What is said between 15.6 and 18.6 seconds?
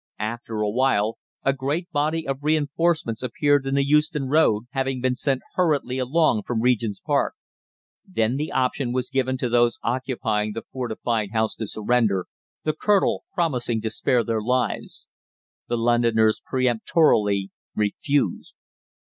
The Londoners peremptorily refused.